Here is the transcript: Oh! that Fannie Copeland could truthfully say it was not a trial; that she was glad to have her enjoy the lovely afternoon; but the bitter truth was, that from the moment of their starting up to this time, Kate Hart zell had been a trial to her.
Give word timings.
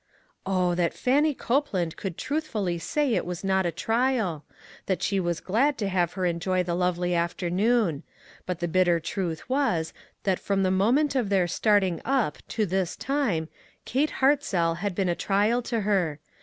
Oh! 0.47 0.73
that 0.73 0.95
Fannie 0.95 1.35
Copeland 1.35 1.95
could 1.95 2.17
truthfully 2.17 2.79
say 2.79 3.13
it 3.13 3.23
was 3.23 3.43
not 3.43 3.67
a 3.67 3.71
trial; 3.71 4.43
that 4.87 5.03
she 5.03 5.19
was 5.19 5.39
glad 5.39 5.77
to 5.77 5.87
have 5.89 6.13
her 6.13 6.25
enjoy 6.25 6.63
the 6.63 6.73
lovely 6.73 7.13
afternoon; 7.13 8.01
but 8.47 8.61
the 8.61 8.67
bitter 8.67 8.99
truth 8.99 9.47
was, 9.47 9.93
that 10.23 10.39
from 10.39 10.63
the 10.63 10.71
moment 10.71 11.13
of 11.15 11.29
their 11.29 11.47
starting 11.47 12.01
up 12.03 12.39
to 12.47 12.65
this 12.65 12.95
time, 12.95 13.47
Kate 13.85 14.09
Hart 14.25 14.43
zell 14.43 14.73
had 14.81 14.95
been 14.95 15.07
a 15.09 15.13
trial 15.13 15.61
to 15.61 15.81
her. 15.81 16.19